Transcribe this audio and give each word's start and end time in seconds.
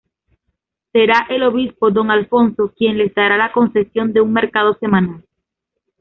Será 0.93 1.27
el 1.29 1.43
obispo 1.43 1.91
don 1.91 2.09
Alfonso 2.09 2.73
quien 2.75 2.97
les 2.97 3.13
dará 3.13 3.37
la 3.37 3.51
concesión 3.51 4.11
de 4.13 4.21
un 4.21 4.33
mercado 4.33 4.73
semanal. 4.79 5.23